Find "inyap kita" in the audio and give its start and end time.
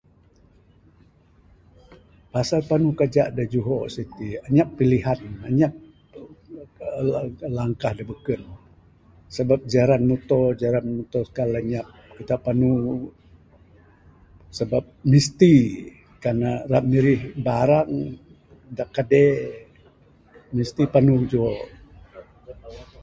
11.63-12.35